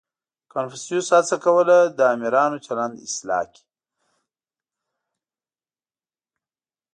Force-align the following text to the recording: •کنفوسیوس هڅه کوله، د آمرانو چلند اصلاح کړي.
•کنفوسیوس 0.53 1.07
هڅه 1.17 1.35
کوله، 1.45 1.77
د 1.97 1.99
آمرانو 2.13 2.57
چلند 2.65 2.95
اصلاح 3.05 3.45
کړي. 3.53 3.65